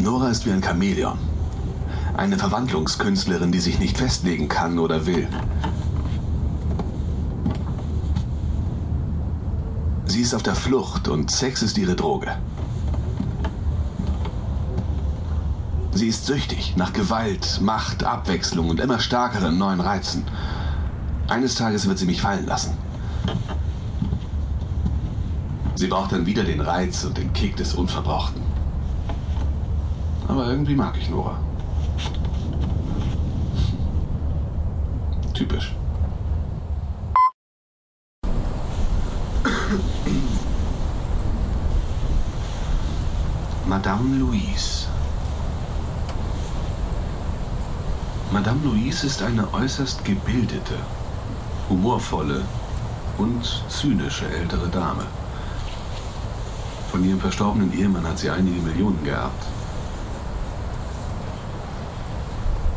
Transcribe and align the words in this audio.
Nora 0.00 0.28
ist 0.28 0.44
wie 0.44 0.50
ein 0.50 0.62
Chamäleon. 0.62 1.18
Eine 2.18 2.36
Verwandlungskünstlerin, 2.36 3.50
die 3.50 3.60
sich 3.60 3.78
nicht 3.78 3.96
festlegen 3.96 4.48
kann 4.48 4.78
oder 4.78 5.06
will. 5.06 5.26
Sie 10.04 10.20
ist 10.20 10.34
auf 10.34 10.42
der 10.42 10.54
Flucht 10.54 11.08
und 11.08 11.30
Sex 11.30 11.62
ist 11.62 11.78
ihre 11.78 11.96
Droge. 11.96 12.36
Sie 15.92 16.08
ist 16.08 16.26
süchtig 16.26 16.76
nach 16.76 16.92
Gewalt, 16.92 17.60
Macht, 17.62 18.04
Abwechslung 18.04 18.68
und 18.68 18.80
immer 18.80 18.98
stärkeren 18.98 19.56
neuen 19.56 19.80
Reizen. 19.80 20.26
Eines 21.26 21.54
Tages 21.54 21.88
wird 21.88 21.96
sie 21.96 22.06
mich 22.06 22.20
fallen 22.20 22.44
lassen. 22.44 22.76
Sie 25.76 25.88
braucht 25.88 26.12
dann 26.12 26.24
wieder 26.24 26.42
den 26.42 26.62
Reiz 26.62 27.04
und 27.04 27.18
den 27.18 27.34
Kick 27.34 27.54
des 27.56 27.74
Unverbrauchten. 27.74 28.40
Aber 30.26 30.46
irgendwie 30.46 30.74
mag 30.74 30.96
ich 30.96 31.10
Nora. 31.10 31.38
Typisch. 35.34 35.74
Madame 43.66 44.16
Louise. 44.16 44.86
Madame 48.32 48.60
Louise 48.64 49.06
ist 49.06 49.22
eine 49.22 49.52
äußerst 49.52 50.02
gebildete, 50.06 50.76
humorvolle 51.68 52.46
und 53.18 53.62
zynische 53.68 54.26
ältere 54.30 54.68
Dame. 54.68 55.04
Von 56.96 57.04
ihrem 57.06 57.20
verstorbenen 57.20 57.78
Ehemann 57.78 58.08
hat 58.08 58.18
sie 58.18 58.30
einige 58.30 58.58
Millionen 58.62 59.04
geerbt. 59.04 59.44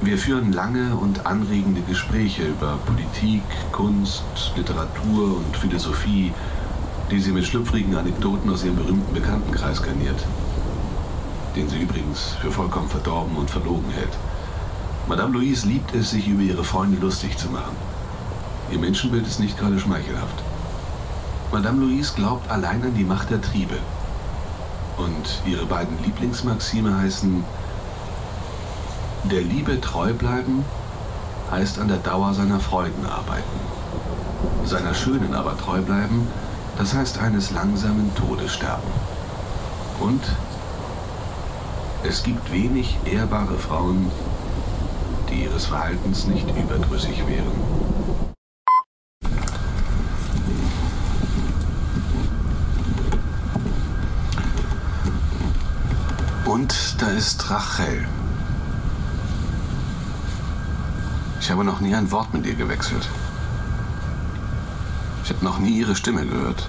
Wir 0.00 0.16
führen 0.16 0.54
lange 0.54 0.96
und 0.96 1.26
anregende 1.26 1.82
Gespräche 1.82 2.44
über 2.44 2.78
Politik, 2.86 3.42
Kunst, 3.72 4.24
Literatur 4.56 5.36
und 5.36 5.54
Philosophie, 5.54 6.32
die 7.10 7.20
sie 7.20 7.30
mit 7.30 7.44
schlüpfrigen 7.44 7.94
Anekdoten 7.94 8.50
aus 8.50 8.64
ihrem 8.64 8.76
berühmten 8.76 9.12
Bekanntenkreis 9.12 9.82
garniert, 9.82 10.26
den 11.54 11.68
sie 11.68 11.82
übrigens 11.82 12.36
für 12.40 12.50
vollkommen 12.50 12.88
verdorben 12.88 13.36
und 13.36 13.50
verlogen 13.50 13.90
hält. 13.90 14.16
Madame 15.06 15.34
Louise 15.34 15.66
liebt 15.66 15.94
es, 15.94 16.12
sich 16.12 16.26
über 16.26 16.40
ihre 16.40 16.64
Freunde 16.64 16.98
lustig 17.02 17.36
zu 17.36 17.50
machen. 17.50 17.76
Ihr 18.72 18.78
Menschenbild 18.78 19.26
ist 19.26 19.40
nicht 19.40 19.58
gerade 19.58 19.78
schmeichelhaft. 19.78 20.42
Madame 21.52 21.84
Louise 21.84 22.14
glaubt 22.16 22.50
allein 22.50 22.82
an 22.82 22.94
die 22.94 23.04
Macht 23.04 23.28
der 23.28 23.42
Triebe. 23.42 23.76
Und 24.96 25.42
ihre 25.44 25.66
beiden 25.66 26.02
Lieblingsmaxime 26.02 26.96
heißen 26.96 27.44
der 29.24 29.42
Liebe 29.42 29.80
treu 29.80 30.12
bleiben 30.12 30.64
heißt 31.50 31.78
an 31.78 31.88
der 31.88 31.98
Dauer 31.98 32.34
seiner 32.34 32.60
Freuden 32.60 33.06
arbeiten. 33.06 33.42
Seiner 34.64 34.94
schönen 34.94 35.34
aber 35.34 35.56
treu 35.56 35.80
bleiben, 35.80 36.26
das 36.78 36.94
heißt 36.94 37.18
eines 37.18 37.50
langsamen 37.52 38.12
Todes 38.14 38.52
sterben. 38.52 38.88
Und 40.00 40.22
es 42.04 42.22
gibt 42.22 42.52
wenig 42.52 42.98
ehrbare 43.04 43.58
Frauen, 43.58 44.10
die 45.30 45.44
ihres 45.44 45.66
Verhaltens 45.66 46.26
nicht 46.26 46.48
überdrüssig 46.56 47.26
wären. 47.26 47.95
Und 56.56 56.74
da 57.02 57.08
ist 57.08 57.50
Rachel. 57.50 58.08
Ich 61.38 61.50
habe 61.50 61.64
noch 61.64 61.80
nie 61.80 61.94
ein 61.94 62.10
Wort 62.10 62.32
mit 62.32 62.46
ihr 62.46 62.54
gewechselt. 62.54 63.06
Ich 65.22 65.28
habe 65.28 65.44
noch 65.44 65.58
nie 65.58 65.80
ihre 65.80 65.94
Stimme 65.94 66.24
gehört. 66.24 66.66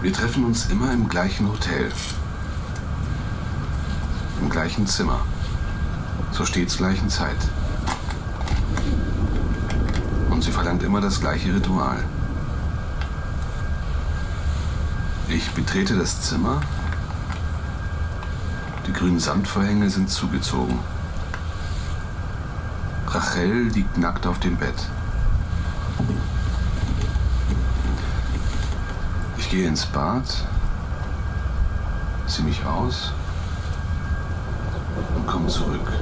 Wir 0.00 0.12
treffen 0.12 0.44
uns 0.44 0.66
immer 0.66 0.92
im 0.92 1.08
gleichen 1.08 1.48
Hotel. 1.48 1.90
Im 4.40 4.48
gleichen 4.48 4.86
Zimmer. 4.86 5.26
Zur 6.30 6.46
stets 6.46 6.76
gleichen 6.76 7.10
Zeit. 7.10 7.48
Und 10.30 10.44
sie 10.44 10.52
verlangt 10.52 10.84
immer 10.84 11.00
das 11.00 11.20
gleiche 11.20 11.52
Ritual. 11.52 12.04
Ich 15.28 15.50
betrete 15.52 15.96
das 15.96 16.20
Zimmer 16.22 16.60
die 18.86 18.92
grünen 18.92 19.20
Samtvorhänge 19.20 19.88
sind 19.90 20.10
zugezogen. 20.10 20.78
Rachel 23.06 23.68
liegt 23.68 23.96
nackt 23.96 24.26
auf 24.26 24.38
dem 24.40 24.56
Bett. 24.56 24.74
Ich 29.38 29.50
gehe 29.50 29.68
ins 29.68 29.86
Bad, 29.86 30.24
ziehe 32.26 32.46
mich 32.46 32.64
aus 32.64 33.12
und 35.14 35.26
komme 35.26 35.46
zurück. 35.48 35.92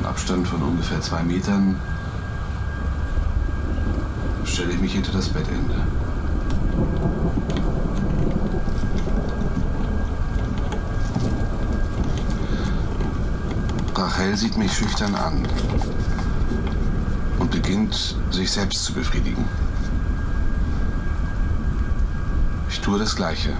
Im 0.00 0.06
Abstand 0.06 0.46
von 0.46 0.62
ungefähr 0.62 1.00
zwei 1.00 1.22
Metern 1.22 1.76
stelle 4.54 4.72
ich 4.72 4.80
mich 4.80 4.92
hinter 4.92 5.10
das 5.10 5.28
Bettende. 5.28 5.74
Rachel 13.96 14.36
sieht 14.36 14.56
mich 14.56 14.72
schüchtern 14.72 15.16
an 15.16 15.42
und 17.40 17.50
beginnt, 17.50 18.14
sich 18.30 18.48
selbst 18.52 18.84
zu 18.84 18.92
befriedigen. 18.92 19.44
Ich 22.68 22.78
tue 22.78 23.00
das 23.00 23.16
Gleiche. 23.16 23.54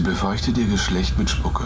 Sie 0.00 0.06
befeuchtet 0.06 0.56
ihr 0.56 0.66
Geschlecht 0.66 1.18
mit 1.18 1.28
Spucke. 1.28 1.64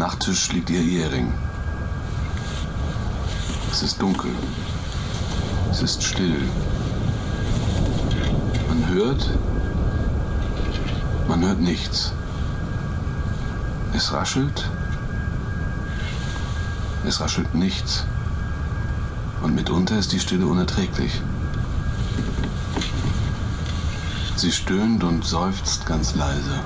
Nachttisch 0.00 0.50
liegt 0.52 0.70
ihr 0.70 0.80
Ehering. 0.80 1.34
Es 3.70 3.82
ist 3.82 4.00
dunkel. 4.00 4.30
Es 5.70 5.82
ist 5.82 6.02
still. 6.02 6.40
Man 8.66 8.88
hört, 8.88 9.28
man 11.28 11.44
hört 11.44 11.60
nichts. 11.60 12.14
Es 13.92 14.10
raschelt, 14.10 14.70
es 17.06 17.20
raschelt 17.20 17.54
nichts. 17.54 18.06
Und 19.42 19.54
mitunter 19.54 19.98
ist 19.98 20.12
die 20.12 20.20
Stille 20.20 20.46
unerträglich. 20.46 21.20
Sie 24.40 24.50
stöhnt 24.50 25.04
und 25.04 25.22
seufzt 25.22 25.84
ganz 25.84 26.14
leise. 26.14 26.60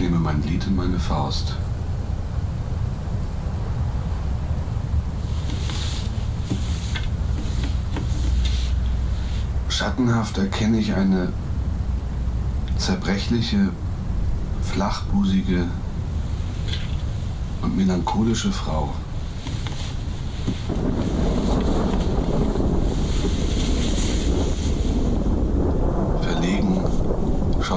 nehme 0.00 0.18
mein 0.18 0.42
Lied 0.44 0.66
in 0.66 0.76
meine 0.76 0.98
Faust. 0.98 1.54
Schattenhaft 9.68 10.38
erkenne 10.38 10.78
ich 10.78 10.94
eine 10.94 11.34
zerbrechliche, 12.78 13.68
flachbusige 14.62 15.66
und 17.60 17.76
melancholische 17.76 18.50
Frau. 18.50 18.94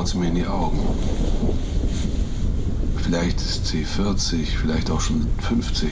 Sie 0.07 0.17
mir 0.17 0.27
in 0.27 0.35
die 0.35 0.47
Augen. 0.47 0.79
Vielleicht 2.97 3.39
ist 3.39 3.67
sie 3.67 3.85
40, 3.85 4.57
vielleicht 4.57 4.89
auch 4.89 5.01
schon 5.01 5.27
50. 5.39 5.91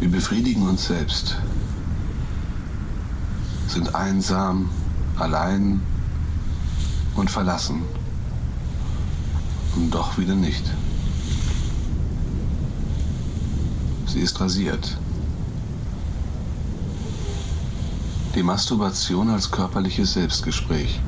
Wir 0.00 0.10
befriedigen 0.10 0.68
uns 0.68 0.86
selbst. 0.86 1.36
sind 3.68 3.94
einsam, 3.94 4.70
allein 5.18 5.80
und 7.14 7.30
verlassen. 7.30 7.82
Und 9.76 9.94
doch 9.94 10.16
wieder 10.18 10.34
nicht. 10.34 10.64
Sie 14.06 14.20
ist 14.20 14.40
rasiert. 14.40 14.96
Die 18.34 18.42
Masturbation 18.42 19.30
als 19.30 19.50
körperliches 19.50 20.14
Selbstgespräch. 20.14 21.00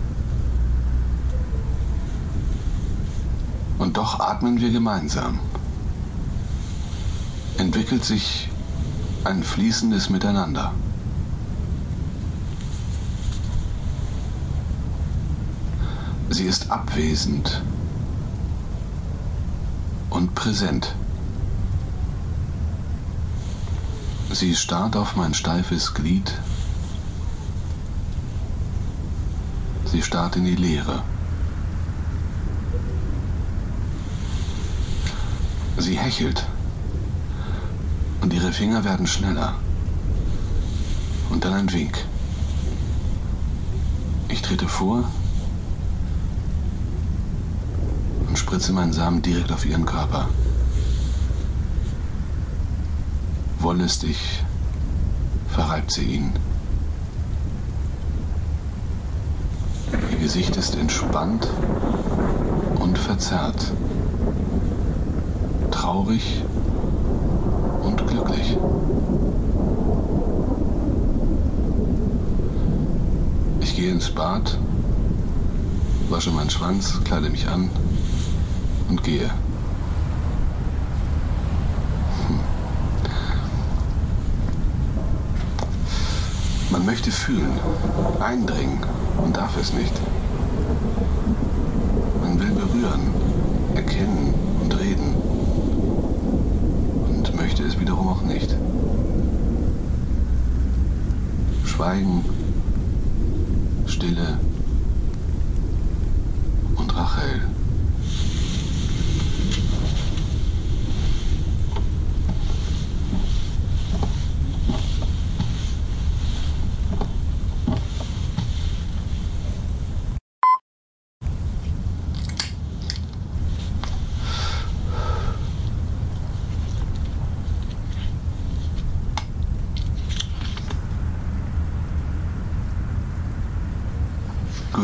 Und 3.78 3.88
doch 4.00 4.18
atmen 4.18 4.58
wir 4.62 4.70
gemeinsam. 4.70 5.38
Entwickelt 7.58 8.02
sich 8.02 8.48
ein 9.24 9.42
fließendes 9.42 10.08
Miteinander. 10.08 10.72
Sie 16.30 16.44
ist 16.44 16.70
abwesend 16.70 17.60
und 20.08 20.34
präsent. 20.34 20.94
Sie 24.32 24.56
starrt 24.56 24.96
auf 24.96 25.14
mein 25.14 25.34
steifes 25.34 25.92
Glied. 25.92 26.32
Sie 29.84 30.00
starrt 30.00 30.36
in 30.36 30.46
die 30.46 30.56
Leere. 30.56 31.02
Sie 35.80 35.98
hechelt. 35.98 36.46
Und 38.20 38.32
ihre 38.32 38.52
Finger 38.52 38.84
werden 38.84 39.06
schneller. 39.06 39.54
Und 41.30 41.44
dann 41.44 41.54
ein 41.54 41.72
Wink. 41.72 42.04
Ich 44.28 44.42
trete 44.42 44.68
vor 44.68 45.04
und 48.28 48.38
spritze 48.38 48.72
meinen 48.72 48.92
Samen 48.92 49.22
direkt 49.22 49.50
auf 49.52 49.64
ihren 49.64 49.86
Körper. 49.86 50.28
Wollüstig 53.58 54.44
verreibt 55.48 55.90
sie 55.92 56.04
ihn. 56.04 56.32
Ihr 60.12 60.18
Gesicht 60.18 60.56
ist 60.56 60.76
entspannt 60.76 61.48
und 62.78 62.98
verzerrt, 62.98 63.72
traurig 65.90 66.44
und 67.82 68.06
glücklich. 68.06 68.56
Ich 73.60 73.74
gehe 73.74 73.90
ins 73.90 74.08
Bad, 74.08 74.56
wasche 76.08 76.30
meinen 76.30 76.48
Schwanz, 76.48 77.00
kleide 77.02 77.28
mich 77.28 77.48
an 77.48 77.70
und 78.88 79.02
gehe. 79.02 79.30
Hm. 82.28 82.38
Man 86.70 86.86
möchte 86.86 87.10
fühlen, 87.10 87.58
eindringen 88.20 88.78
und 89.24 89.36
darf 89.36 89.56
es 89.60 89.72
nicht. 89.72 89.94
Man 92.22 92.38
will 92.38 92.52
berühren, 92.52 93.12
erkennen 93.74 94.39
buying 101.90 102.39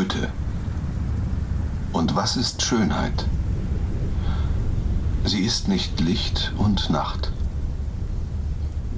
Goethe. 0.06 0.29
Und 1.93 2.14
was 2.14 2.37
ist 2.37 2.62
Schönheit? 2.62 3.26
Sie 5.25 5.41
ist 5.41 5.67
nicht 5.67 6.00
Licht 6.00 6.53
und 6.58 6.91
Nacht. 6.91 7.32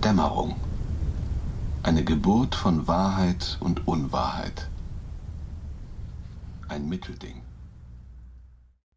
Dämmerung. 0.04 0.56
Eine 1.82 2.04
Geburt 2.04 2.54
von 2.54 2.86
Wahrheit 2.86 3.56
und 3.60 3.88
Unwahrheit. 3.88 4.68
Ein 6.68 6.88
Mittelding. 6.88 7.40